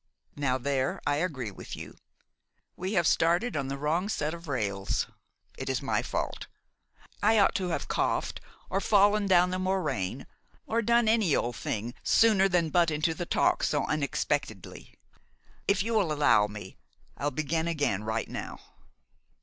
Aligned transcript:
"Now, 0.35 0.57
there 0.57 0.99
I 1.05 1.17
agree 1.17 1.51
with 1.51 1.75
you. 1.75 1.95
We 2.75 2.93
have 2.93 3.05
started 3.05 3.55
on 3.55 3.67
the 3.67 3.77
wrong 3.77 4.09
set 4.09 4.33
of 4.33 4.47
rails. 4.47 5.05
It 5.59 5.69
is 5.69 5.79
my 5.79 6.01
fault. 6.01 6.47
I 7.21 7.37
ought 7.37 7.53
to 7.57 7.67
have 7.69 7.87
coughed, 7.87 8.41
or 8.67 8.81
fallen 8.81 9.27
down 9.27 9.51
the 9.51 9.59
moraine, 9.59 10.25
or 10.65 10.81
done 10.81 11.07
any 11.07 11.35
old 11.35 11.55
thing 11.55 11.93
sooner 12.01 12.49
than 12.49 12.71
butt 12.71 12.89
into 12.89 13.13
the 13.13 13.27
talk 13.27 13.61
so 13.61 13.85
unexpectedly. 13.85 14.95
If 15.67 15.83
you 15.83 15.93
will 15.93 16.11
allow 16.11 16.47
me, 16.47 16.77
I'll 17.15 17.29
begin 17.29 17.67
again 17.67 18.03
right 18.03 18.27
now." 18.27 18.59